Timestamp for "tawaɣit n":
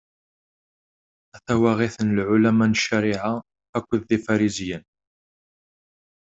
1.45-2.09